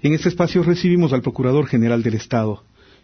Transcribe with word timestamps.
En 0.00 0.14
este 0.14 0.28
espacio 0.28 0.62
recibimos 0.62 1.12
al 1.12 1.22
Procurador 1.22 1.66
General 1.66 2.04
del 2.04 2.14
Estado, 2.14 2.62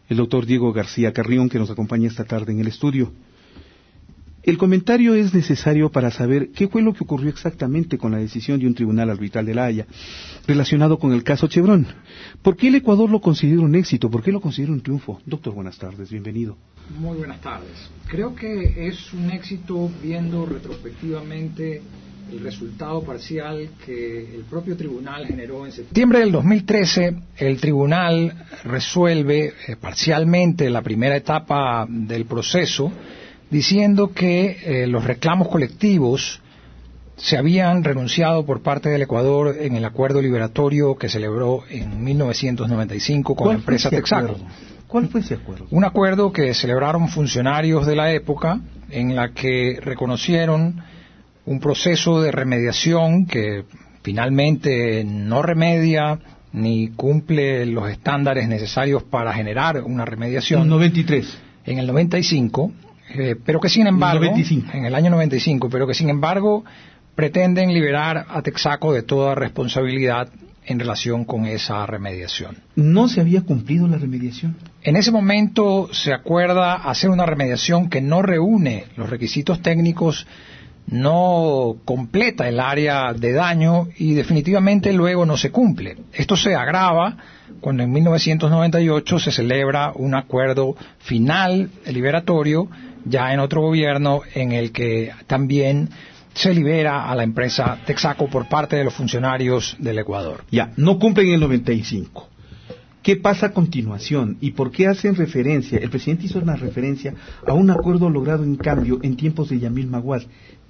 el 0.08 0.16
doctor 0.16 0.46
Diego 0.46 0.72
García 0.72 1.12
Carrión, 1.12 1.48
que 1.48 1.58
nos 1.58 1.68
acompaña 1.68 2.06
esta 2.06 2.24
tarde 2.24 2.52
en 2.52 2.60
el 2.60 2.68
estudio. 2.68 3.12
El 4.44 4.58
comentario 4.58 5.14
es 5.14 5.34
necesario 5.34 5.90
para 5.90 6.12
saber 6.12 6.50
qué 6.52 6.68
fue 6.68 6.82
lo 6.82 6.92
que 6.94 7.02
ocurrió 7.02 7.30
exactamente 7.30 7.98
con 7.98 8.12
la 8.12 8.18
decisión 8.18 8.60
de 8.60 8.68
un 8.68 8.76
tribunal 8.76 9.10
arbitral 9.10 9.44
de 9.44 9.54
La 9.54 9.64
Haya 9.64 9.86
relacionado 10.46 11.00
con 11.00 11.12
el 11.12 11.24
caso 11.24 11.48
Chevron. 11.48 11.84
¿Por 12.42 12.56
qué 12.56 12.68
el 12.68 12.76
Ecuador 12.76 13.10
lo 13.10 13.20
considera 13.20 13.62
un 13.62 13.74
éxito? 13.74 14.08
¿Por 14.08 14.22
qué 14.22 14.30
lo 14.30 14.40
considera 14.40 14.72
un 14.72 14.80
triunfo? 14.80 15.20
Doctor, 15.26 15.52
buenas 15.52 15.76
tardes, 15.76 16.10
bienvenido. 16.10 16.56
Muy 17.00 17.16
buenas 17.16 17.40
tardes. 17.40 17.90
Creo 18.06 18.36
que 18.36 18.86
es 18.86 19.12
un 19.12 19.30
éxito 19.30 19.90
viendo 20.00 20.46
retrospectivamente 20.46 21.82
el 22.32 22.40
resultado 22.40 23.02
parcial 23.02 23.70
que 23.84 24.34
el 24.34 24.44
propio 24.44 24.76
tribunal 24.76 25.26
generó 25.26 25.66
en 25.66 25.72
septiembre 25.72 26.20
del 26.20 26.32
2013. 26.32 27.16
El 27.36 27.60
tribunal 27.60 28.46
resuelve 28.64 29.52
eh, 29.66 29.76
parcialmente 29.80 30.70
la 30.70 30.82
primera 30.82 31.16
etapa 31.16 31.86
del 31.88 32.26
proceso 32.26 32.90
diciendo 33.50 34.12
que 34.12 34.58
eh, 34.64 34.86
los 34.86 35.04
reclamos 35.04 35.48
colectivos 35.48 36.40
se 37.16 37.36
habían 37.36 37.84
renunciado 37.84 38.44
por 38.44 38.62
parte 38.62 38.88
del 38.88 39.02
Ecuador 39.02 39.56
en 39.60 39.76
el 39.76 39.84
acuerdo 39.84 40.20
liberatorio 40.20 40.96
que 40.96 41.08
celebró 41.08 41.62
en 41.70 42.02
1995 42.02 43.36
con 43.36 43.48
la 43.48 43.54
empresa 43.54 43.90
Texaco. 43.90 44.36
¿Cuál 44.88 45.08
fue 45.08 45.20
ese 45.20 45.34
acuerdo? 45.34 45.66
Un 45.70 45.84
acuerdo 45.84 46.32
que 46.32 46.54
celebraron 46.54 47.08
funcionarios 47.08 47.86
de 47.86 47.96
la 47.96 48.12
época 48.12 48.60
en 48.90 49.14
la 49.14 49.30
que 49.32 49.78
reconocieron 49.80 50.82
un 51.46 51.60
proceso 51.60 52.20
de 52.20 52.32
remediación 52.32 53.26
que 53.26 53.64
finalmente 54.02 55.04
no 55.04 55.42
remedia 55.42 56.18
ni 56.52 56.88
cumple 56.88 57.66
los 57.66 57.90
estándares 57.90 58.48
necesarios 58.48 59.02
para 59.02 59.32
generar 59.32 59.82
una 59.82 60.04
remediación. 60.04 60.60
En 60.60 60.64
el 60.64 60.70
93. 60.70 61.38
En 61.66 61.78
el 61.78 61.86
95, 61.86 62.72
eh, 63.14 63.36
pero 63.44 63.60
que 63.60 63.68
sin 63.68 63.86
embargo, 63.86 64.24
en 64.24 64.84
el 64.84 64.94
año 64.94 65.10
95, 65.10 65.68
pero 65.68 65.86
que 65.86 65.94
sin 65.94 66.10
embargo 66.10 66.64
pretenden 67.14 67.72
liberar 67.72 68.26
a 68.28 68.42
Texaco 68.42 68.92
de 68.92 69.02
toda 69.02 69.34
responsabilidad 69.34 70.28
en 70.66 70.78
relación 70.78 71.24
con 71.24 71.46
esa 71.46 71.84
remediación. 71.86 72.56
¿No 72.76 73.08
se 73.08 73.20
había 73.20 73.42
cumplido 73.42 73.86
la 73.86 73.98
remediación? 73.98 74.56
En 74.82 74.96
ese 74.96 75.10
momento 75.10 75.88
se 75.92 76.12
acuerda 76.12 76.74
hacer 76.74 77.10
una 77.10 77.26
remediación 77.26 77.90
que 77.90 78.00
no 78.00 78.22
reúne 78.22 78.84
los 78.96 79.10
requisitos 79.10 79.60
técnicos 79.60 80.26
no 80.86 81.76
completa 81.84 82.48
el 82.48 82.60
área 82.60 83.12
de 83.12 83.32
daño 83.32 83.88
y 83.96 84.14
definitivamente 84.14 84.92
luego 84.92 85.26
no 85.26 85.36
se 85.36 85.50
cumple. 85.50 85.96
Esto 86.12 86.36
se 86.36 86.54
agrava 86.54 87.16
cuando 87.60 87.82
en 87.82 87.92
1998 87.92 89.18
se 89.18 89.32
celebra 89.32 89.92
un 89.94 90.14
acuerdo 90.14 90.76
final 90.98 91.70
liberatorio 91.86 92.68
ya 93.04 93.32
en 93.32 93.40
otro 93.40 93.60
gobierno 93.60 94.22
en 94.34 94.52
el 94.52 94.72
que 94.72 95.12
también 95.26 95.88
se 96.34 96.52
libera 96.52 97.08
a 97.08 97.14
la 97.14 97.22
empresa 97.22 97.78
Texaco 97.86 98.28
por 98.28 98.48
parte 98.48 98.76
de 98.76 98.84
los 98.84 98.94
funcionarios 98.94 99.76
del 99.78 99.98
Ecuador. 99.98 100.44
Ya, 100.50 100.72
no 100.76 100.98
cumplen 100.98 101.28
en 101.28 101.34
el 101.34 101.40
95. 101.40 102.28
¿Qué 103.02 103.16
pasa 103.16 103.46
a 103.46 103.52
continuación 103.52 104.38
y 104.40 104.52
por 104.52 104.70
qué 104.70 104.86
hacen 104.88 105.14
referencia? 105.14 105.78
El 105.78 105.90
presidente 105.90 106.24
hizo 106.24 106.38
una 106.38 106.56
referencia 106.56 107.14
a 107.46 107.52
un 107.52 107.70
acuerdo 107.70 108.08
logrado 108.08 108.44
en 108.44 108.56
cambio 108.56 108.98
en 109.02 109.16
tiempos 109.16 109.50
de 109.50 109.60
Yamil 109.60 109.88
Maguad. 109.88 110.22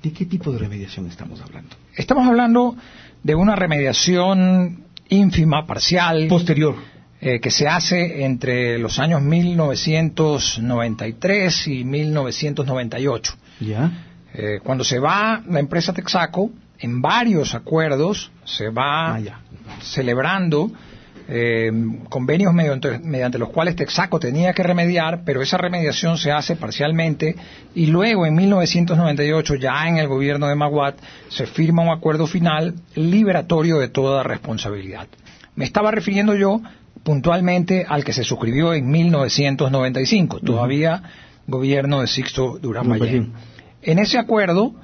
¿De 0.05 0.13
qué 0.13 0.27
tipo 0.27 0.53
de 0.53 0.59
remediación 0.59 1.07
estamos 1.07 1.41
hablando? 1.41 1.75
Estamos 1.97 2.29
hablando 2.29 2.77
de 3.23 3.35
una 3.35 3.57
remediación 3.57 4.85
ínfima, 5.09 5.67
parcial. 5.67 6.29
Posterior. 6.29 6.77
Eh, 7.23 7.41
que 7.41 7.51
se 7.51 7.67
hace 7.67 8.23
entre 8.23 8.79
los 8.79 8.99
años 8.99 9.23
1993 9.23 11.69
y 11.69 11.85
1998. 11.85 13.35
¿Ya? 13.61 13.91
Eh, 14.35 14.61
cuando 14.63 14.85
se 14.85 14.99
va 14.99 15.43
la 15.49 15.59
empresa 15.59 15.95
Texaco, 15.95 16.51
en 16.79 17.01
varios 17.01 17.55
acuerdos 17.55 18.31
se 18.45 18.69
va 18.69 19.17
Ah, 19.17 19.23
celebrando 19.81 20.71
eh, 21.29 21.73
convenios 22.09 22.53
mediante, 22.53 22.99
mediante, 22.99 23.39
los 23.39 23.49
cuales 23.49 23.77
Texaco 23.77 24.21
tenía 24.21 24.53
que 24.53 24.63
remediar, 24.63 25.23
pero 25.25 25.41
esa 25.41 25.57
remediación 25.57 26.19
se 26.19 26.31
hace 26.31 26.57
parcialmente 26.57 27.35
y 27.75 27.87
luego 27.87 28.27
en 28.27 28.35
1998, 28.35 29.55
ya 29.55 29.89
en 29.89 29.97
el 29.99 30.09
gobierno 30.09 30.49
de 30.49 30.55
Maguad, 30.55 30.95
se 31.29 31.47
firma 31.47 31.83
un 31.83 31.91
acuerdo 31.91 32.27
final 32.27 32.75
liberatorio 32.95 33.79
de 33.79 33.89
toda 33.89 34.23
responsabilidad. 34.23 35.09
Me 35.57 35.65
estaba 35.65 35.91
refiriendo 35.91 36.35
yo 36.35 36.61
puntualmente 37.03 37.87
al 37.89 38.05
que 38.05 38.13
se 38.13 38.25
suscribió 38.25 38.75
en 38.75 38.91
1995, 38.91 40.41
todavía 40.41 41.03
gobierno 41.47 42.01
de 42.01 42.07
Sixto 42.07 42.59
Durán 42.59 42.89
Ballén. 42.89 43.33
En 43.83 43.99
ese 43.99 44.19
acuerdo, 44.19 44.75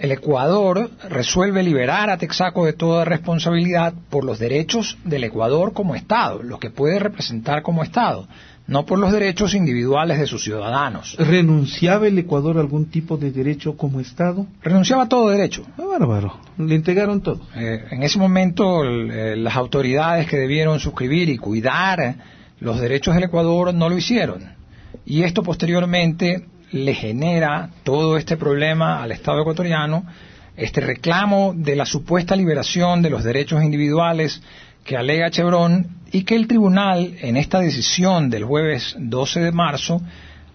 el 0.00 0.12
Ecuador 0.12 0.90
resuelve 1.10 1.62
liberar 1.62 2.08
a 2.08 2.16
Texaco 2.16 2.64
de 2.64 2.72
toda 2.72 3.04
responsabilidad 3.04 3.92
por 4.08 4.24
los 4.24 4.38
derechos 4.38 4.96
del 5.04 5.24
Ecuador 5.24 5.74
como 5.74 5.94
Estado, 5.94 6.42
lo 6.42 6.58
que 6.58 6.70
puede 6.70 6.98
representar 6.98 7.62
como 7.62 7.82
Estado, 7.82 8.26
no 8.66 8.86
por 8.86 8.98
los 8.98 9.12
derechos 9.12 9.54
individuales 9.54 10.18
de 10.18 10.26
sus 10.26 10.42
ciudadanos. 10.42 11.16
¿Renunciaba 11.18 12.06
el 12.06 12.18
Ecuador 12.18 12.56
a 12.56 12.60
algún 12.60 12.86
tipo 12.86 13.18
de 13.18 13.30
derecho 13.30 13.76
como 13.76 14.00
Estado? 14.00 14.46
Renunciaba 14.62 15.02
a 15.02 15.08
todo 15.08 15.28
derecho. 15.28 15.66
Ah, 15.76 15.84
bárbaro. 15.84 16.38
Le 16.56 16.76
entregaron 16.76 17.20
todo. 17.20 17.42
Eh, 17.54 17.84
en 17.90 18.02
ese 18.02 18.18
momento, 18.18 18.82
eh, 18.84 19.36
las 19.36 19.54
autoridades 19.54 20.26
que 20.26 20.38
debieron 20.38 20.80
suscribir 20.80 21.28
y 21.28 21.36
cuidar 21.36 22.16
los 22.58 22.80
derechos 22.80 23.14
del 23.14 23.24
Ecuador 23.24 23.74
no 23.74 23.90
lo 23.90 23.98
hicieron. 23.98 24.44
Y 25.04 25.24
esto 25.24 25.42
posteriormente 25.42 26.46
le 26.72 26.94
genera 26.94 27.70
todo 27.84 28.16
este 28.16 28.36
problema 28.36 29.02
al 29.02 29.12
Estado 29.12 29.40
ecuatoriano, 29.40 30.04
este 30.56 30.80
reclamo 30.80 31.52
de 31.56 31.76
la 31.76 31.86
supuesta 31.86 32.36
liberación 32.36 33.02
de 33.02 33.10
los 33.10 33.24
derechos 33.24 33.62
individuales 33.62 34.42
que 34.84 34.96
alega 34.96 35.30
Chevron 35.30 35.86
y 36.12 36.24
que 36.24 36.36
el 36.36 36.46
tribunal 36.46 37.14
en 37.20 37.36
esta 37.36 37.60
decisión 37.60 38.30
del 38.30 38.44
jueves 38.44 38.94
12 38.98 39.40
de 39.40 39.52
marzo 39.52 40.00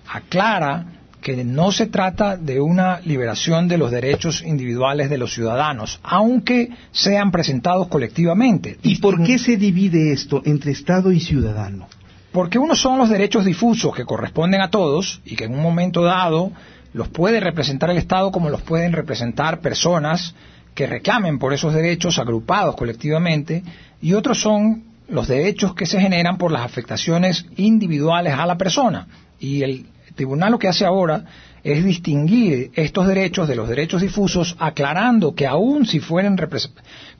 aclara 0.07 0.85
que 1.21 1.43
no 1.43 1.71
se 1.71 1.87
trata 1.87 2.37
de 2.37 2.61
una 2.61 2.99
liberación 2.99 3.67
de 3.67 3.79
los 3.79 3.89
derechos 3.89 4.43
individuales 4.45 5.09
de 5.09 5.17
los 5.17 5.33
ciudadanos, 5.33 5.99
aunque 6.03 6.69
sean 6.91 7.31
presentados 7.31 7.87
colectivamente. 7.87 8.77
¿Y 8.83 8.99
por 8.99 9.23
qué 9.23 9.39
se 9.39 9.57
divide 9.57 10.13
esto 10.13 10.43
entre 10.45 10.71
Estado 10.71 11.11
y 11.11 11.19
ciudadano? 11.19 11.87
Porque 12.35 12.59
unos 12.59 12.81
son 12.81 12.97
los 12.97 13.09
derechos 13.09 13.46
difusos 13.46 13.96
que 13.96 14.03
corresponden 14.03 14.59
a 14.59 14.69
todos 14.69 15.22
y 15.23 15.38
que 15.38 15.46
en 15.46 15.53
un 15.53 15.62
momento 15.62 16.03
dado 16.03 16.51
los 16.91 17.07
puede 17.07 17.40
representar 17.40 17.90
el 17.91 17.97
Estado 17.97 18.29
como 18.29 18.50
los 18.50 18.62
pueden 18.62 18.91
representar 18.91 19.62
personas 19.62 20.35
que 20.73 20.85
reclamen 20.85 21.40
por 21.40 21.53
esos 21.53 21.73
derechos 21.73 22.19
agrupados 22.19 22.75
colectivamente 22.75 23.63
y 24.01 24.16
otros 24.16 24.41
son 24.41 24.84
los 25.07 25.29
derechos 25.29 25.75
que 25.75 25.85
se 25.85 25.97
generan 25.97 26.38
por 26.38 26.51
las 26.51 26.63
afectaciones 26.63 27.46
individuales 27.56 28.34
a 28.34 28.46
la 28.46 28.57
persona. 28.57 29.07
Y 29.40 29.63
el 29.63 29.85
tribunal 30.16 30.52
lo 30.52 30.59
que 30.59 30.67
hace 30.67 30.84
ahora 30.84 31.23
es 31.63 31.85
distinguir 31.85 32.69
estos 32.73 33.07
derechos 33.07 33.47
de 33.47 33.56
los 33.56 33.69
derechos 33.69 34.02
difusos, 34.02 34.57
aclarando 34.59 35.35
que 35.35 35.47
aun 35.47 35.85
si 35.85 36.02
fueren 36.02 36.35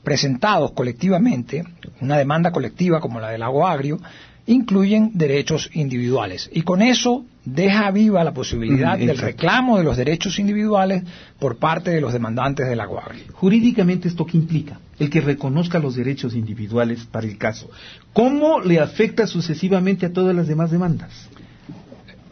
presentados 0.03 0.74
colectivamente, 0.74 1.64
una 2.02 2.18
demanda 2.18 2.52
colectiva 2.52 3.00
como 3.00 3.22
la 3.22 3.30
del 3.30 3.44
agua 3.44 3.72
agrio, 3.72 3.97
incluyen 4.47 5.11
derechos 5.13 5.69
individuales. 5.73 6.50
Y 6.53 6.61
con 6.61 6.81
eso 6.81 7.25
deja 7.45 7.89
viva 7.91 8.23
la 8.23 8.33
posibilidad 8.33 8.97
del 8.97 9.17
reclamo 9.17 9.78
de 9.78 9.83
los 9.83 9.97
derechos 9.97 10.39
individuales 10.39 11.03
por 11.39 11.57
parte 11.57 11.91
de 11.91 12.01
los 12.01 12.13
demandantes 12.13 12.67
del 12.67 12.79
agua 12.79 13.03
agrio. 13.07 13.25
Jurídicamente, 13.34 14.07
¿esto 14.07 14.25
qué 14.25 14.38
implica? 14.38 14.79
El 15.00 15.09
que 15.09 15.22
reconozca 15.22 15.79
los 15.79 15.95
derechos 15.95 16.35
individuales 16.35 17.05
para 17.05 17.28
el 17.28 17.38
caso. 17.38 17.69
¿Cómo 18.13 18.59
le 18.61 18.79
afecta 18.79 19.28
sucesivamente 19.28 20.05
a 20.05 20.14
todas 20.14 20.35
las 20.35 20.47
demás 20.47 20.72
demandas? 20.72 21.29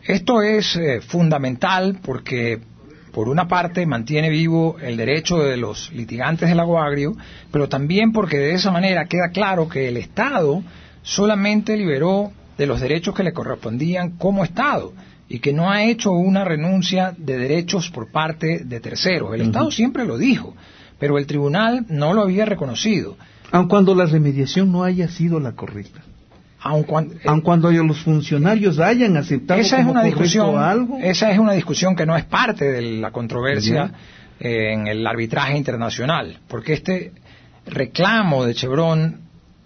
Esto 0.05 0.41
es 0.41 0.75
eh, 0.75 1.01
fundamental 1.01 1.99
porque, 2.03 2.59
por 3.11 3.29
una 3.29 3.47
parte, 3.47 3.85
mantiene 3.85 4.29
vivo 4.29 4.77
el 4.81 4.97
derecho 4.97 5.39
de 5.39 5.57
los 5.57 5.91
litigantes 5.93 6.49
del 6.49 6.59
agua 6.59 6.85
agrio, 6.85 7.15
pero 7.51 7.69
también 7.69 8.11
porque 8.11 8.37
de 8.37 8.53
esa 8.53 8.71
manera 8.71 9.05
queda 9.05 9.29
claro 9.31 9.69
que 9.69 9.87
el 9.87 9.97
Estado 9.97 10.61
solamente 11.03 11.77
liberó 11.77 12.31
de 12.57 12.65
los 12.65 12.81
derechos 12.81 13.13
que 13.15 13.23
le 13.23 13.33
correspondían 13.33 14.17
como 14.17 14.43
Estado 14.43 14.93
y 15.29 15.39
que 15.39 15.53
no 15.53 15.71
ha 15.71 15.83
hecho 15.83 16.11
una 16.11 16.43
renuncia 16.43 17.13
de 17.17 17.37
derechos 17.37 17.89
por 17.89 18.11
parte 18.11 18.63
de 18.65 18.79
terceros. 18.79 19.33
El 19.33 19.41
uh 19.41 19.43
-huh. 19.43 19.47
Estado 19.47 19.71
siempre 19.71 20.05
lo 20.05 20.17
dijo, 20.17 20.55
pero 20.99 21.17
el 21.17 21.25
tribunal 21.27 21.85
no 21.89 22.13
lo 22.13 22.21
había 22.23 22.45
reconocido. 22.45 23.17
Aun 23.51 23.67
cuando 23.67 23.93
la 23.93 24.05
remediación 24.05 24.71
no 24.71 24.83
haya 24.83 25.07
sido 25.07 25.39
la 25.39 25.51
correcta. 25.51 26.01
Aun 26.59 26.83
cuando, 26.83 27.15
Aun 27.25 27.41
cuando 27.41 27.71
los 27.71 27.99
funcionarios 27.99 28.79
hayan 28.79 29.17
aceptado 29.17 29.59
esa 29.59 29.77
como 29.77 29.89
es 29.89 29.95
una 29.95 30.03
discusión, 30.03 30.57
algo. 30.57 30.97
Esa 31.01 31.29
es 31.31 31.37
una 31.37 31.53
discusión 31.53 31.95
que 31.95 32.05
no 32.05 32.15
es 32.15 32.23
parte 32.25 32.71
de 32.71 32.81
la 32.81 33.11
controversia 33.11 33.91
eh, 34.39 34.73
en 34.73 34.87
el 34.87 35.05
arbitraje 35.05 35.57
internacional, 35.57 36.39
porque 36.47 36.73
este 36.73 37.11
reclamo 37.65 38.45
de 38.45 38.53
Chevron 38.53 39.19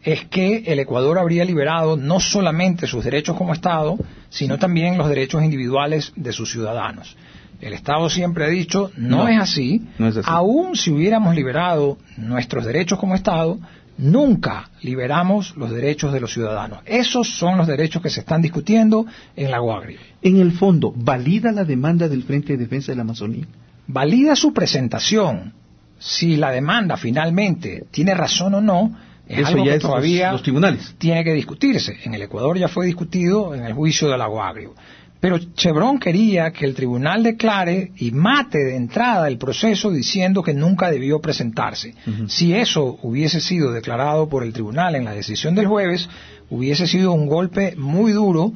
es 0.08 0.24
que 0.28 0.64
el 0.68 0.80
Ecuador 0.80 1.20
habría 1.20 1.44
liberado 1.44 1.98
no 1.98 2.22
solamente 2.22 2.88
sus 2.88 3.04
derechos 3.04 3.36
como 3.36 3.52
Estado, 3.52 3.98
sino 4.30 4.58
también 4.58 4.98
los 4.98 5.10
derechos 5.10 5.44
individuales 5.44 6.14
de 6.16 6.32
sus 6.32 6.50
ciudadanos. 6.50 7.18
El 7.60 7.74
Estado 7.74 8.10
siempre 8.10 8.46
ha 8.46 8.48
dicho, 8.48 8.90
no, 8.96 9.28
es, 9.28 9.38
así, 9.38 9.86
no 10.00 10.08
es 10.08 10.16
así, 10.16 10.30
aún 10.32 10.78
si 10.78 10.92
hubiéramos 10.92 11.36
liberado 11.36 11.98
nuestros 12.16 12.64
derechos 12.64 12.98
como 13.00 13.16
Estado, 13.16 13.60
nunca 13.98 14.70
liberamos 14.82 15.58
los 15.58 15.72
derechos 15.72 16.14
de 16.14 16.22
los 16.22 16.32
ciudadanos. 16.32 16.80
Esos 16.86 17.28
son 17.28 17.58
los 17.58 17.68
derechos 17.68 18.02
que 18.02 18.10
se 18.10 18.22
están 18.22 18.42
discutiendo 18.42 19.06
en 19.36 19.52
la 19.52 19.60
Guagri. 19.60 19.98
En 20.22 20.40
el 20.40 20.54
fondo, 20.54 20.94
¿valida 20.96 21.52
la 21.52 21.66
demanda 21.66 22.08
del 22.08 22.24
Frente 22.24 22.54
de 22.54 22.64
Defensa 22.64 22.94
de 22.94 22.96
la 22.96 23.02
Amazonía? 23.02 23.46
Valida 23.88 24.38
su 24.38 24.54
presentación. 24.54 25.52
Si 26.00 26.38
la 26.38 26.52
demanda 26.52 26.96
finalmente 26.96 27.88
tiene 27.92 28.14
razón 28.14 28.54
o 28.54 28.62
no, 28.62 28.96
es 29.28 29.40
Eso 29.40 29.48
algo 29.50 29.66
ya 29.66 29.72
que 29.72 29.78
es 29.78 29.82
todavía 29.84 30.32
los 30.32 30.44
tribunales. 30.44 30.96
tiene 30.98 31.24
que 31.24 31.34
discutirse. 31.34 31.98
En 32.04 32.14
el 32.14 32.22
Ecuador 32.22 32.58
ya 32.58 32.68
fue 32.68 32.86
discutido 32.86 33.54
en 33.54 33.64
el 33.66 33.74
juicio 33.74 34.08
del 34.10 34.20
Lago 34.20 34.42
Agrio. 34.42 34.74
Pero 35.20 35.40
Chevron 35.56 35.98
quería 36.00 36.52
que 36.52 36.64
el 36.66 36.76
tribunal 36.76 37.24
declare 37.24 37.92
y 37.98 38.12
mate 38.12 38.60
de 38.60 38.76
entrada 38.76 39.28
el 39.28 39.40
proceso 39.40 39.90
diciendo 39.90 40.44
que 40.44 40.54
nunca 40.54 40.92
debió 40.92 41.20
presentarse. 41.20 41.96
Si 42.28 42.54
eso 42.54 43.00
hubiese 43.02 43.42
sido 43.42 43.72
declarado 43.72 44.30
por 44.30 44.44
el 44.44 44.54
tribunal 44.54 44.94
en 44.96 45.06
la 45.06 45.14
decisión 45.14 45.56
del 45.56 45.66
jueves, 45.66 46.08
hubiese 46.52 46.86
sido 46.86 47.14
un 47.14 47.26
golpe 47.26 47.76
muy 47.76 48.12
duro 48.12 48.54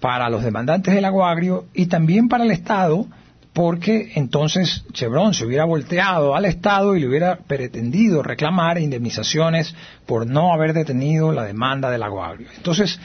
para 0.00 0.28
los 0.30 0.42
demandantes 0.42 0.92
del 0.92 1.02
Lago 1.02 1.24
Agrio 1.24 1.66
y 1.74 1.86
también 1.86 2.28
para 2.28 2.42
el 2.42 2.50
Estado, 2.50 3.06
porque 3.52 4.12
entonces 4.14 4.84
Chevron 4.92 5.34
se 5.34 5.44
hubiera 5.44 5.64
volteado 5.64 6.34
al 6.34 6.44
Estado 6.44 6.96
y 6.96 7.00
le 7.00 7.08
hubiera 7.08 7.36
pretendido 7.36 8.22
reclamar 8.22 8.78
indemnizaciones 8.78 9.74
por 10.06 10.26
no 10.26 10.52
haber 10.52 10.72
detenido 10.72 11.32
la 11.32 11.44
demanda 11.44 11.90
del 11.90 12.00
Lago 12.00 12.22
Agrio. 12.22 12.48
Entonces, 12.56 13.00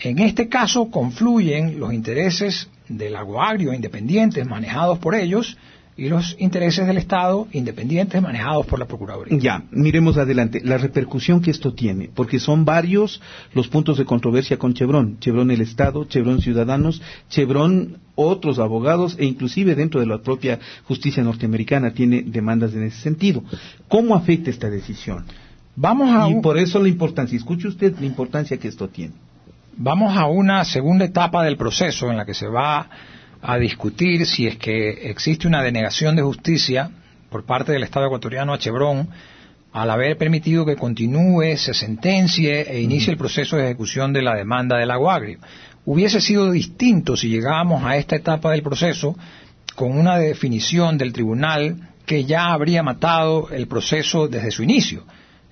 en 0.00 0.18
este 0.18 0.48
caso 0.48 0.90
confluyen 0.90 1.80
los 1.80 1.94
intereses 1.94 2.68
del 2.88 3.14
Lago 3.14 3.42
Agrio 3.42 3.72
independientes 3.72 4.46
manejados 4.46 4.98
por 4.98 5.14
ellos 5.14 5.56
y 5.98 6.08
los 6.08 6.36
intereses 6.38 6.86
del 6.86 6.98
Estado 6.98 7.48
independientes 7.52 8.20
manejados 8.20 8.66
por 8.66 8.78
la 8.78 8.84
Procuraduría. 8.84 9.38
Ya, 9.38 9.62
miremos 9.70 10.18
adelante. 10.18 10.60
La 10.62 10.76
repercusión 10.76 11.40
que 11.40 11.50
esto 11.50 11.72
tiene, 11.72 12.10
porque 12.14 12.38
son 12.38 12.64
varios 12.64 13.20
los 13.54 13.68
puntos 13.68 13.96
de 13.96 14.04
controversia 14.04 14.58
con 14.58 14.74
Chevron. 14.74 15.18
Chevron 15.20 15.50
el 15.50 15.62
Estado, 15.62 16.04
Chevron 16.04 16.42
Ciudadanos, 16.42 17.00
Chevron 17.30 17.98
otros 18.14 18.58
abogados 18.58 19.16
e 19.18 19.24
inclusive 19.24 19.74
dentro 19.74 20.00
de 20.00 20.06
la 20.06 20.18
propia 20.18 20.58
justicia 20.84 21.22
norteamericana 21.22 21.92
tiene 21.92 22.22
demandas 22.22 22.74
en 22.74 22.84
ese 22.84 23.00
sentido. 23.00 23.42
¿Cómo 23.88 24.14
afecta 24.14 24.50
esta 24.50 24.68
decisión? 24.68 25.24
Vamos 25.76 26.10
a, 26.10 26.28
Y 26.28 26.40
por 26.40 26.58
eso 26.58 26.78
la 26.78 26.88
importancia, 26.88 27.36
escuche 27.36 27.68
usted 27.68 27.98
la 27.98 28.06
importancia 28.06 28.56
que 28.58 28.68
esto 28.68 28.88
tiene. 28.88 29.14
vamos 29.76 30.16
a 30.16 30.26
una 30.26 30.64
segunda 30.64 31.04
etapa 31.04 31.44
del 31.44 31.56
proceso 31.56 32.10
en 32.10 32.16
la 32.16 32.24
que 32.24 32.34
se 32.34 32.48
va 32.48 32.88
a 33.42 33.58
discutir 33.58 34.26
si 34.26 34.46
es 34.46 34.56
que 34.56 35.10
existe 35.10 35.46
una 35.46 35.62
denegación 35.62 36.16
de 36.16 36.22
justicia 36.22 36.90
por 37.30 37.44
parte 37.44 37.72
del 37.72 37.82
Estado 37.82 38.06
ecuatoriano 38.06 38.52
a 38.52 38.58
Chevron 38.58 39.08
al 39.72 39.90
haber 39.90 40.16
permitido 40.16 40.64
que 40.64 40.76
continúe, 40.76 41.56
se 41.56 41.74
sentencie 41.74 42.62
e 42.62 42.80
inicie 42.80 43.12
el 43.12 43.18
proceso 43.18 43.56
de 43.56 43.64
ejecución 43.64 44.12
de 44.12 44.22
la 44.22 44.34
demanda 44.34 44.78
del 44.78 44.88
Lago 44.88 45.10
Agrio. 45.10 45.38
Hubiese 45.84 46.20
sido 46.20 46.50
distinto 46.50 47.16
si 47.16 47.28
llegábamos 47.28 47.84
a 47.84 47.96
esta 47.96 48.16
etapa 48.16 48.52
del 48.52 48.62
proceso 48.62 49.14
con 49.74 49.96
una 49.96 50.16
definición 50.16 50.96
del 50.96 51.12
tribunal 51.12 51.90
que 52.06 52.24
ya 52.24 52.52
habría 52.52 52.82
matado 52.82 53.50
el 53.50 53.68
proceso 53.68 54.28
desde 54.28 54.50
su 54.50 54.62
inicio. 54.62 55.04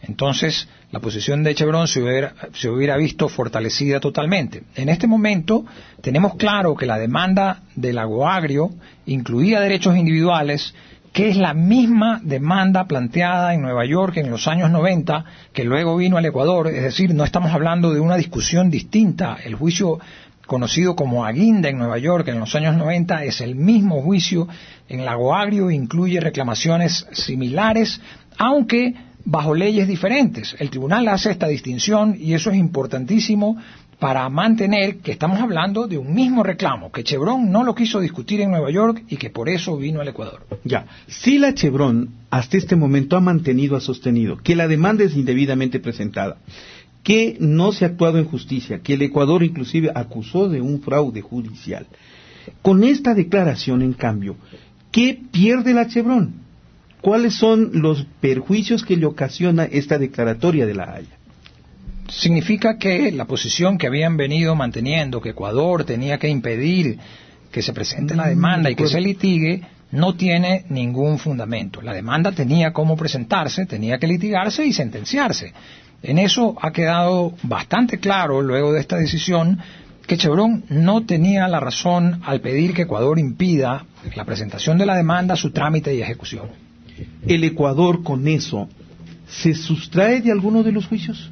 Entonces, 0.06 0.68
la 0.90 1.00
posición 1.00 1.42
de 1.42 1.54
Chevron 1.54 1.88
se 1.88 2.02
hubiera, 2.02 2.34
se 2.52 2.68
hubiera 2.68 2.96
visto 2.96 3.28
fortalecida 3.28 4.00
totalmente. 4.00 4.62
En 4.74 4.88
este 4.88 5.06
momento, 5.06 5.64
tenemos 6.00 6.36
claro 6.36 6.74
que 6.74 6.86
la 6.86 6.98
demanda 6.98 7.62
del 7.74 7.98
agroagrio 7.98 8.70
incluía 9.06 9.60
derechos 9.60 9.96
individuales, 9.96 10.74
que 11.12 11.28
es 11.28 11.36
la 11.36 11.54
misma 11.54 12.20
demanda 12.22 12.86
planteada 12.86 13.54
en 13.54 13.62
Nueva 13.62 13.86
York 13.86 14.16
en 14.16 14.30
los 14.30 14.48
años 14.48 14.70
90, 14.70 15.24
que 15.52 15.64
luego 15.64 15.96
vino 15.96 16.16
al 16.16 16.26
Ecuador. 16.26 16.68
Es 16.68 16.82
decir, 16.82 17.14
no 17.14 17.24
estamos 17.24 17.52
hablando 17.52 17.94
de 17.94 18.00
una 18.00 18.16
discusión 18.16 18.70
distinta. 18.70 19.38
El 19.44 19.54
juicio 19.54 20.00
conocido 20.46 20.94
como 20.94 21.24
Aguinda 21.24 21.68
en 21.68 21.78
Nueva 21.78 21.98
York 21.98 22.28
en 22.28 22.40
los 22.40 22.54
años 22.54 22.76
90 22.76 23.24
es 23.24 23.40
el 23.40 23.54
mismo 23.54 24.02
juicio 24.02 24.48
en 24.88 25.04
Lago 25.04 25.34
Agrio, 25.34 25.70
incluye 25.70 26.20
reclamaciones 26.20 27.06
similares, 27.12 28.00
aunque 28.36 28.94
bajo 29.24 29.54
leyes 29.54 29.88
diferentes. 29.88 30.54
El 30.58 30.70
tribunal 30.70 31.08
hace 31.08 31.30
esta 31.30 31.48
distinción 31.48 32.16
y 32.18 32.34
eso 32.34 32.50
es 32.50 32.56
importantísimo 32.56 33.56
para 33.98 34.28
mantener 34.28 34.98
que 34.98 35.12
estamos 35.12 35.40
hablando 35.40 35.86
de 35.86 35.96
un 35.96 36.14
mismo 36.14 36.42
reclamo, 36.42 36.92
que 36.92 37.04
Chevron 37.04 37.50
no 37.50 37.64
lo 37.64 37.74
quiso 37.74 38.00
discutir 38.00 38.40
en 38.40 38.50
Nueva 38.50 38.70
York 38.70 39.04
y 39.08 39.16
que 39.16 39.30
por 39.30 39.48
eso 39.48 39.76
vino 39.76 40.00
al 40.00 40.08
Ecuador. 40.08 40.46
Ya, 40.64 40.86
si 41.06 41.38
la 41.38 41.54
Chevron 41.54 42.10
hasta 42.30 42.56
este 42.56 42.76
momento 42.76 43.16
ha 43.16 43.20
mantenido, 43.20 43.76
ha 43.76 43.80
sostenido 43.80 44.36
que 44.36 44.56
la 44.56 44.68
demanda 44.68 45.04
es 45.04 45.14
indebidamente 45.14 45.80
presentada, 45.80 46.36
que 47.02 47.36
no 47.40 47.72
se 47.72 47.84
ha 47.84 47.88
actuado 47.88 48.18
en 48.18 48.24
justicia, 48.24 48.80
que 48.80 48.94
el 48.94 49.02
Ecuador 49.02 49.42
inclusive 49.42 49.90
acusó 49.94 50.48
de 50.48 50.60
un 50.60 50.82
fraude 50.82 51.20
judicial. 51.20 51.86
Con 52.62 52.84
esta 52.84 53.14
declaración, 53.14 53.80
en 53.82 53.94
cambio, 53.94 54.36
¿qué 54.90 55.18
pierde 55.30 55.72
la 55.72 55.86
Chevron? 55.86 56.43
¿Cuáles 57.04 57.34
son 57.34 57.82
los 57.82 58.06
perjuicios 58.22 58.82
que 58.82 58.96
le 58.96 59.04
ocasiona 59.04 59.64
esta 59.64 59.98
declaratoria 59.98 60.64
de 60.64 60.72
la 60.72 60.84
Haya? 60.84 61.18
Significa 62.08 62.78
que 62.78 63.12
la 63.12 63.26
posición 63.26 63.76
que 63.76 63.86
habían 63.86 64.16
venido 64.16 64.54
manteniendo, 64.54 65.20
que 65.20 65.28
Ecuador 65.28 65.84
tenía 65.84 66.16
que 66.16 66.30
impedir 66.30 66.98
que 67.52 67.60
se 67.60 67.74
presente 67.74 68.16
la 68.16 68.28
demanda 68.28 68.70
y 68.70 68.74
que 68.74 68.88
se 68.88 69.02
litigue, 69.02 69.60
no 69.90 70.16
tiene 70.16 70.64
ningún 70.70 71.18
fundamento. 71.18 71.82
La 71.82 71.92
demanda 71.92 72.32
tenía 72.32 72.72
cómo 72.72 72.96
presentarse, 72.96 73.66
tenía 73.66 73.98
que 73.98 74.06
litigarse 74.06 74.64
y 74.64 74.72
sentenciarse. 74.72 75.52
En 76.02 76.18
eso 76.18 76.56
ha 76.58 76.72
quedado 76.72 77.34
bastante 77.42 77.98
claro, 77.98 78.40
luego 78.40 78.72
de 78.72 78.80
esta 78.80 78.96
decisión, 78.96 79.60
que 80.06 80.16
Chevron 80.16 80.64
no 80.70 81.04
tenía 81.04 81.48
la 81.48 81.60
razón 81.60 82.22
al 82.24 82.40
pedir 82.40 82.72
que 82.72 82.82
Ecuador 82.82 83.18
impida 83.18 83.84
la 84.16 84.24
presentación 84.24 84.78
de 84.78 84.86
la 84.86 84.96
demanda, 84.96 85.36
su 85.36 85.50
trámite 85.50 85.94
y 85.94 86.00
ejecución. 86.00 86.63
¿El 87.26 87.44
Ecuador 87.44 88.02
con 88.02 88.28
eso 88.28 88.68
se 89.28 89.54
sustrae 89.54 90.20
de 90.20 90.32
alguno 90.32 90.62
de 90.62 90.72
los 90.72 90.86
juicios? 90.86 91.30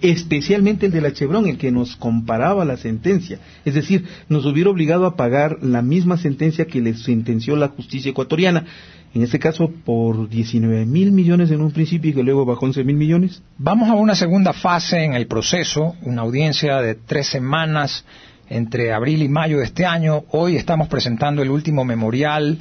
Especialmente 0.00 0.86
el 0.86 0.92
de 0.92 1.00
la 1.00 1.12
Chevron, 1.12 1.46
el 1.46 1.56
que 1.56 1.70
nos 1.70 1.96
comparaba 1.96 2.64
la 2.64 2.76
sentencia. 2.76 3.38
Es 3.64 3.74
decir, 3.74 4.04
nos 4.28 4.44
hubiera 4.44 4.70
obligado 4.70 5.06
a 5.06 5.16
pagar 5.16 5.58
la 5.62 5.82
misma 5.82 6.18
sentencia 6.18 6.66
que 6.66 6.80
le 6.80 6.94
sentenció 6.94 7.56
la 7.56 7.68
justicia 7.68 8.10
ecuatoriana. 8.10 8.66
En 9.14 9.22
este 9.22 9.38
caso, 9.38 9.70
por 9.84 10.28
19 10.28 10.84
mil 10.86 11.12
millones 11.12 11.50
en 11.52 11.60
un 11.60 11.70
principio 11.70 12.10
y 12.10 12.14
que 12.14 12.22
luego 12.22 12.44
bajó 12.44 12.66
11 12.66 12.84
mil 12.84 12.96
millones. 12.96 13.42
Vamos 13.56 13.88
a 13.88 13.94
una 13.94 14.14
segunda 14.14 14.52
fase 14.52 15.04
en 15.04 15.14
el 15.14 15.26
proceso, 15.26 15.94
una 16.02 16.22
audiencia 16.22 16.82
de 16.82 16.96
tres 16.96 17.28
semanas 17.28 18.04
entre 18.48 18.92
abril 18.92 19.22
y 19.22 19.28
mayo 19.28 19.58
de 19.58 19.64
este 19.64 19.86
año. 19.86 20.24
Hoy 20.30 20.56
estamos 20.56 20.88
presentando 20.88 21.42
el 21.42 21.50
último 21.50 21.84
memorial 21.84 22.58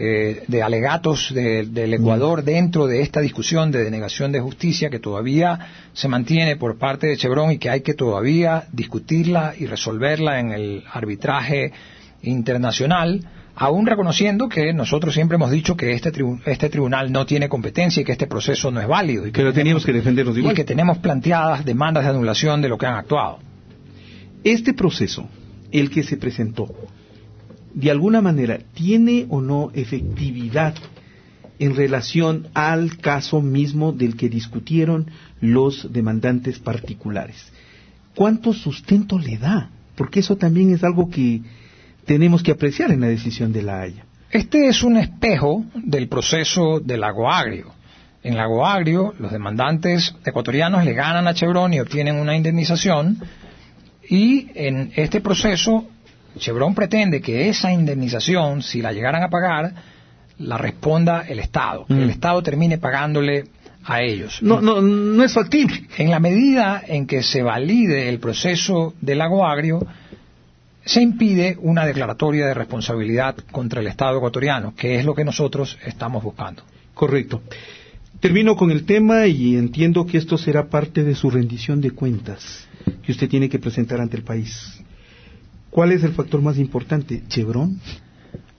eh, 0.00 0.44
de 0.46 0.62
alegatos 0.62 1.34
de, 1.34 1.64
del 1.66 1.92
Ecuador 1.94 2.44
dentro 2.44 2.86
de 2.86 3.02
esta 3.02 3.20
discusión 3.20 3.72
de 3.72 3.82
denegación 3.82 4.30
de 4.30 4.38
justicia 4.38 4.90
que 4.90 5.00
todavía 5.00 5.58
se 5.92 6.06
mantiene 6.06 6.54
por 6.54 6.78
parte 6.78 7.08
de 7.08 7.16
Chevron 7.16 7.50
y 7.50 7.58
que 7.58 7.68
hay 7.68 7.80
que 7.80 7.94
todavía 7.94 8.68
discutirla 8.70 9.54
y 9.58 9.66
resolverla 9.66 10.38
en 10.38 10.52
el 10.52 10.84
arbitraje 10.92 11.72
internacional 12.22 13.26
aún 13.56 13.86
reconociendo 13.86 14.48
que 14.48 14.72
nosotros 14.72 15.12
siempre 15.14 15.34
hemos 15.34 15.50
dicho 15.50 15.76
que 15.76 15.92
este, 15.92 16.12
tribu 16.12 16.38
este 16.46 16.68
tribunal 16.68 17.10
no 17.10 17.26
tiene 17.26 17.48
competencia 17.48 18.00
y 18.00 18.04
que 18.04 18.12
este 18.12 18.28
proceso 18.28 18.70
no 18.70 18.80
es 18.80 18.86
válido. 18.86 19.26
Y 19.26 19.32
que 19.32 19.40
Pero 19.40 19.52
teníamos 19.52 19.84
que 19.84 19.92
defendernos 19.92 20.38
igual. 20.38 20.52
Y 20.52 20.54
que 20.54 20.62
tenemos 20.62 20.98
planteadas 20.98 21.64
demandas 21.64 22.04
de 22.04 22.10
anulación 22.10 22.62
de 22.62 22.68
lo 22.68 22.78
que 22.78 22.86
han 22.86 22.94
actuado. 22.94 23.40
Este 24.44 24.74
proceso, 24.74 25.28
el 25.72 25.90
que 25.90 26.04
se 26.04 26.16
presentó, 26.16 26.68
de 27.74 27.90
alguna 27.90 28.20
manera, 28.20 28.58
¿tiene 28.74 29.26
o 29.28 29.40
no 29.40 29.70
efectividad 29.74 30.74
en 31.58 31.74
relación 31.74 32.48
al 32.54 32.98
caso 32.98 33.40
mismo 33.40 33.92
del 33.92 34.16
que 34.16 34.28
discutieron 34.28 35.10
los 35.40 35.92
demandantes 35.92 36.58
particulares? 36.58 37.36
¿Cuánto 38.14 38.52
sustento 38.52 39.18
le 39.18 39.38
da? 39.38 39.70
Porque 39.96 40.20
eso 40.20 40.36
también 40.36 40.72
es 40.74 40.84
algo 40.84 41.10
que 41.10 41.42
tenemos 42.04 42.42
que 42.42 42.52
apreciar 42.52 42.90
en 42.90 43.00
la 43.00 43.08
decisión 43.08 43.52
de 43.52 43.62
la 43.62 43.80
Haya. 43.82 44.04
Este 44.30 44.68
es 44.68 44.82
un 44.82 44.96
espejo 44.96 45.64
del 45.74 46.08
proceso 46.08 46.80
del 46.80 47.00
Lago 47.00 47.30
Agrio. 47.30 47.72
En 48.22 48.36
Lago 48.36 48.66
Agrio, 48.66 49.14
los 49.18 49.32
demandantes 49.32 50.14
ecuatorianos 50.24 50.84
le 50.84 50.92
ganan 50.92 51.26
a 51.28 51.34
Chevron 51.34 51.72
y 51.72 51.80
obtienen 51.80 52.16
una 52.16 52.36
indemnización, 52.36 53.18
y 54.08 54.48
en 54.54 54.92
este 54.96 55.20
proceso, 55.20 55.86
Chevron 56.38 56.74
pretende 56.74 57.20
que 57.20 57.48
esa 57.48 57.72
indemnización, 57.72 58.62
si 58.62 58.82
la 58.82 58.92
llegaran 58.92 59.22
a 59.22 59.28
pagar, 59.30 59.72
la 60.38 60.58
responda 60.58 61.24
el 61.28 61.38
Estado, 61.40 61.86
que 61.86 61.94
Mm. 61.94 62.00
el 62.02 62.10
Estado 62.10 62.42
termine 62.42 62.78
pagándole 62.78 63.44
a 63.84 64.02
ellos. 64.02 64.42
No, 64.42 64.60
no, 64.60 64.80
no 64.82 65.24
es 65.24 65.32
factible. 65.32 65.86
En 65.96 66.10
la 66.10 66.20
medida 66.20 66.82
en 66.86 67.06
que 67.06 67.22
se 67.22 67.42
valide 67.42 68.08
el 68.08 68.18
proceso 68.20 68.94
del 69.00 69.18
lago 69.18 69.46
agrio, 69.46 69.84
se 70.84 71.02
impide 71.02 71.56
una 71.60 71.84
declaratoria 71.84 72.46
de 72.46 72.54
responsabilidad 72.54 73.34
contra 73.50 73.80
el 73.80 73.86
Estado 73.88 74.18
ecuatoriano, 74.18 74.74
que 74.76 74.98
es 74.98 75.04
lo 75.04 75.14
que 75.14 75.24
nosotros 75.24 75.78
estamos 75.84 76.22
buscando. 76.22 76.62
Correcto. 76.94 77.42
Termino 78.20 78.56
con 78.56 78.70
el 78.70 78.84
tema 78.84 79.26
y 79.26 79.56
entiendo 79.56 80.04
que 80.06 80.18
esto 80.18 80.36
será 80.38 80.68
parte 80.68 81.04
de 81.04 81.14
su 81.14 81.30
rendición 81.30 81.80
de 81.80 81.90
cuentas 81.92 82.66
que 83.04 83.12
usted 83.12 83.28
tiene 83.28 83.48
que 83.48 83.58
presentar 83.58 84.00
ante 84.00 84.16
el 84.16 84.22
país. 84.24 84.80
¿Cuál 85.78 85.92
es 85.92 86.02
el 86.02 86.10
factor 86.10 86.42
más 86.42 86.58
importante? 86.58 87.22
¿Chevron? 87.28 87.78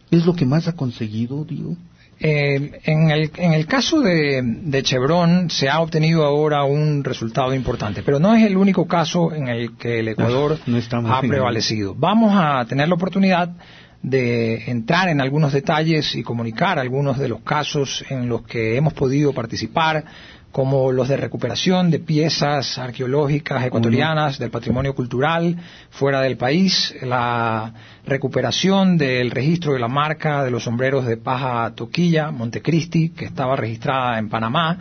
¿Es 0.10 0.26
lo 0.26 0.34
que 0.34 0.46
más 0.46 0.70
ha 0.70 0.78
conseguido, 0.78 1.44
digo? 1.44 1.76
Eh, 2.18 2.80
en, 2.86 3.12
el, 3.12 3.30
en, 3.36 3.52
el, 3.52 3.66
caso 3.66 4.00
de, 4.00 4.42
de, 4.42 4.84
Chevron 4.84 5.50
se 5.50 5.68
ha 5.68 5.82
obtenido 5.82 6.24
ahora 6.24 6.64
un 6.64 7.04
resultado 7.04 7.54
importante, 7.54 8.04
pero 8.04 8.22
no 8.22 8.34
es 8.36 8.46
el 8.46 8.56
único 8.56 8.88
caso 8.88 9.34
en 9.34 9.50
el 9.50 9.76
que 9.76 10.00
el 10.00 10.08
Ecuador 10.08 10.60
no, 10.66 11.14
ha 11.14 11.20
prevalecido. 11.20 11.94
Vamos 11.94 12.32
a 12.34 12.64
tener 12.64 12.88
la 12.88 12.96
oportunidad 12.96 13.52
de 14.02 14.72
entrar 14.72 15.10
en 15.10 15.20
algunos 15.20 15.52
detalles 15.54 16.16
y 16.16 16.24
comunicar 16.24 16.80
algunos 16.80 17.18
de 17.18 17.28
los 17.28 17.42
casos 17.42 18.04
en 18.10 18.30
los 18.30 18.44
que 18.44 18.78
hemos 18.78 18.94
podido 18.94 19.34
participar 19.34 20.06
como 20.52 20.92
los 20.92 21.08
de 21.08 21.18
recuperación 21.18 21.92
de 21.92 22.00
piezas 22.00 22.78
arqueológicas 22.78 23.66
ecuatorianas 23.66 24.40
del 24.40 24.50
patrimonio 24.50 24.96
cultural 24.96 25.56
fuera 25.92 26.22
del 26.22 26.38
país, 26.38 26.96
la 27.04 27.72
recuperación 28.06 28.98
del 28.98 29.30
registro 29.30 29.74
de 29.74 29.80
la 29.80 29.88
marca 29.88 30.44
de 30.44 30.50
los 30.50 30.64
sombreros 30.64 31.06
de 31.06 31.18
paja 31.18 31.72
toquilla, 31.76 32.32
Montecristi, 32.32 33.10
que 33.10 33.26
estaba 33.26 33.56
registrada 33.56 34.18
en 34.18 34.30
Panamá, 34.30 34.80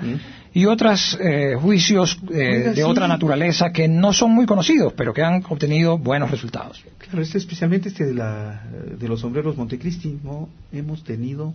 y 0.54 0.64
otros 0.64 1.18
eh, 1.20 1.54
juicios 1.60 2.18
eh, 2.32 2.72
de 2.74 2.84
otra 2.84 3.06
naturaleza 3.06 3.70
que 3.70 3.88
no 3.88 4.14
son 4.14 4.32
muy 4.32 4.46
conocidos, 4.46 4.94
pero 4.94 5.12
que 5.12 5.22
han 5.22 5.44
obtenido 5.48 5.98
buenos 5.98 6.30
resultados. 6.30 6.82
Claro, 7.08 7.22
este, 7.22 7.38
especialmente 7.38 7.88
este 7.88 8.04
de, 8.04 8.14
la, 8.14 8.62
de 8.98 9.08
los 9.08 9.20
sombreros 9.20 9.56
Montecristi, 9.56 10.18
no 10.22 10.48
hemos 10.72 11.04
tenido 11.04 11.54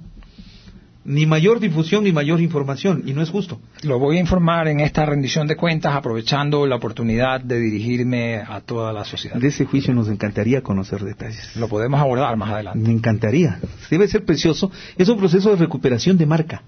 ni 1.05 1.25
mayor 1.25 1.59
difusión 1.59 2.03
ni 2.03 2.11
mayor 2.11 2.39
información, 2.41 3.03
y 3.05 3.13
no 3.13 3.21
es 3.21 3.29
justo. 3.29 3.59
Lo 3.83 3.99
voy 3.99 4.17
a 4.17 4.19
informar 4.21 4.67
en 4.67 4.79
esta 4.79 5.05
rendición 5.05 5.47
de 5.47 5.55
cuentas, 5.55 5.93
aprovechando 5.93 6.65
la 6.65 6.77
oportunidad 6.77 7.41
de 7.41 7.59
dirigirme 7.59 8.37
a 8.37 8.61
toda 8.61 8.93
la 8.93 9.03
sociedad. 9.03 9.37
De 9.37 9.47
ese 9.47 9.65
juicio 9.65 9.93
nos 9.93 10.07
encantaría 10.07 10.61
conocer 10.61 11.03
detalles. 11.03 11.55
Lo 11.55 11.67
podemos 11.67 11.99
abordar 11.99 12.35
más 12.37 12.51
adelante. 12.51 12.79
Me 12.79 12.93
encantaría. 12.93 13.59
Debe 13.89 14.07
ser 14.07 14.23
precioso. 14.23 14.71
Es 14.97 15.09
un 15.09 15.17
proceso 15.17 15.49
de 15.49 15.57
recuperación 15.57 16.17
de 16.17 16.25
marca. 16.25 16.63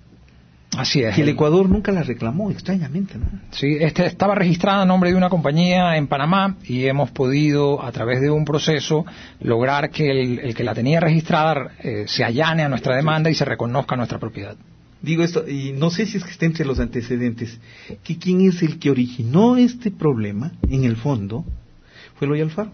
Así 0.78 1.02
es. 1.02 1.16
Que 1.16 1.22
el 1.22 1.30
Ecuador 1.30 1.70
nunca 1.70 1.92
la 1.92 2.04
reclamó, 2.04 2.52
extrañamente, 2.52 3.18
¿no? 3.18 3.26
Sí, 3.52 3.78
este 3.80 4.06
estaba 4.06 4.36
registrada 4.36 4.82
a 4.82 4.86
nombre 4.86 5.12
de 5.12 5.16
una 5.16 5.30
compañía 5.30 5.96
en 5.96 6.08
Panamá 6.08 6.58
y 6.66 6.86
hemos 6.86 7.12
podido, 7.12 7.82
a 7.84 7.92
través 7.92 8.22
de 8.22 8.30
un 8.30 8.46
proceso, 8.46 9.06
lograr 9.40 9.90
que 9.90 10.12
el, 10.12 10.54
que 10.54 10.64
la 10.64 10.74
tenía 10.74 11.00
registrada 11.00 11.72
eh, 11.80 12.06
se 12.08 12.24
allane 12.24 12.64
a 12.64 12.70
nuestra 12.70 12.96
demanda 12.96 13.30
y 13.30 13.36
se 13.36 13.46
reconozca 13.46 13.96
nuestra 13.96 14.20
propiedad. 14.20 14.56
Digo 15.02 15.24
esto, 15.24 15.48
y 15.48 15.72
no 15.72 15.92
sé 15.92 16.06
si 16.06 16.18
es 16.18 16.24
que 16.24 16.32
está 16.32 16.46
entre 16.46 16.66
los 16.66 16.80
antecedentes, 16.80 17.60
que 18.04 18.18
quién 18.18 18.42
es 18.42 18.62
el 18.64 18.80
que 18.80 18.90
originó 18.90 19.56
este 19.56 19.92
problema, 19.92 20.52
en 20.68 20.84
el 20.84 20.96
fondo, 20.96 21.46
fue 22.16 22.28
Loy 22.28 22.42
Alfaro. 22.42 22.72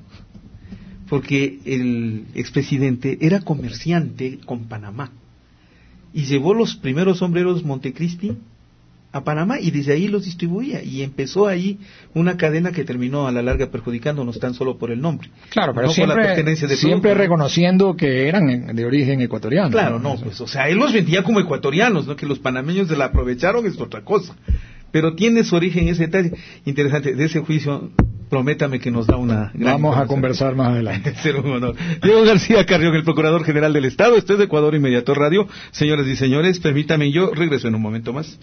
Porque 1.09 1.59
el 1.65 2.27
expresidente 2.35 3.17
era 3.19 3.41
comerciante 3.41 4.39
con 4.45 4.69
Panamá 4.69 5.11
y 6.13 6.23
llevó 6.23 6.53
los 6.53 6.75
primeros 6.75 7.19
sombreros 7.19 7.63
Montecristi 7.63 8.37
a 9.13 9.23
Panamá 9.23 9.59
y 9.59 9.71
desde 9.71 9.93
ahí 9.93 10.07
los 10.07 10.23
distribuía 10.23 10.81
y 10.83 11.01
empezó 11.01 11.47
ahí 11.47 11.79
una 12.13 12.37
cadena 12.37 12.71
que 12.71 12.85
terminó 12.85 13.27
a 13.27 13.31
la 13.31 13.41
larga 13.41 13.69
perjudicándonos 13.69 14.39
tan 14.39 14.53
solo 14.53 14.77
por 14.77 14.91
el 14.91 15.01
nombre. 15.01 15.29
Claro, 15.49 15.73
pero 15.73 15.89
siempre, 15.89 17.13
reconociendo 17.13 17.95
que 17.95 18.29
eran 18.29 18.73
de 18.73 18.85
origen 18.85 19.21
ecuatoriano. 19.21 19.69
Claro, 19.69 19.99
no, 19.99 20.15
pues 20.15 20.39
o 20.39 20.47
sea, 20.47 20.69
él 20.69 20.77
los 20.77 20.93
vendía 20.93 21.23
como 21.23 21.39
ecuatorianos, 21.41 22.07
no 22.07 22.15
que 22.15 22.25
los 22.25 22.39
panameños 22.39 22.87
se 22.87 22.95
la 22.95 23.05
aprovecharon 23.05 23.65
es 23.65 23.79
otra 23.79 24.01
cosa. 24.01 24.35
Pero 24.91 25.15
tiene 25.15 25.43
su 25.43 25.55
origen 25.55 25.87
ese 25.87 26.07
detalle 26.07 26.31
interesante 26.65 27.13
de 27.13 27.25
ese 27.25 27.39
juicio 27.39 27.91
prométame 28.31 28.79
que 28.79 28.89
nos 28.89 29.05
da 29.05 29.17
una 29.17 29.51
gran 29.53 29.73
Vamos 29.73 29.97
a 29.97 30.07
conversar 30.07 30.55
más 30.55 30.69
adelante. 30.71 31.13
Diego 32.01 32.23
García 32.23 32.65
Carrión, 32.65 32.95
el 32.95 33.03
Procurador 33.03 33.43
General 33.43 33.73
del 33.73 33.85
Estado. 33.85 34.15
Este 34.15 34.33
es 34.33 34.39
de 34.39 34.45
Ecuador 34.45 34.73
Inmediato 34.73 35.13
Radio. 35.13 35.47
Señoras 35.71 36.07
y 36.07 36.15
señores, 36.15 36.59
permítame 36.59 37.11
yo 37.11 37.31
regreso 37.31 37.67
en 37.67 37.75
un 37.75 37.81
momento 37.81 38.13
más. 38.13 38.39